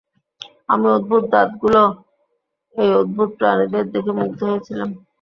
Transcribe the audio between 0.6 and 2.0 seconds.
আমি অদ্ভুত দাঁতওয়ালা